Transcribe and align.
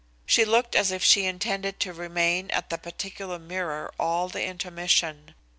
She 0.25 0.45
looked 0.45 0.75
as 0.75 0.89
if 0.91 1.03
she 1.03 1.27
intended 1.27 1.79
to 1.81 1.93
remain 1.93 2.49
at 2.49 2.71
the 2.71 2.79
particular 2.79 3.37
mirror 3.37 3.93
all 3.99 4.29
the 4.29 4.43
intermission. 4.43 5.35